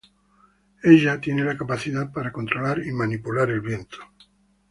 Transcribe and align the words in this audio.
Ella 0.81 1.21
tiene 1.21 1.43
la 1.43 1.55
capacidad 1.55 2.11
para 2.11 2.31
controlar 2.31 2.83
y 2.83 2.91
manipular 2.91 3.51
el 3.51 3.61
viento. 3.61 3.99